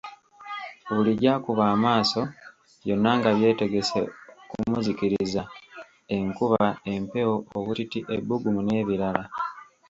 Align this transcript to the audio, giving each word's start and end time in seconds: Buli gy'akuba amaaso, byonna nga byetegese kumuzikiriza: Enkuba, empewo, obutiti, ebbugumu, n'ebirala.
Buli 0.93 1.11
gy'akuba 1.21 1.63
amaaso, 1.75 2.21
byonna 2.81 3.11
nga 3.17 3.29
byetegese 3.37 3.99
kumuzikiriza: 4.49 5.41
Enkuba, 6.15 6.65
empewo, 6.93 7.35
obutiti, 7.57 7.99
ebbugumu, 8.15 8.59
n'ebirala. 8.63 9.23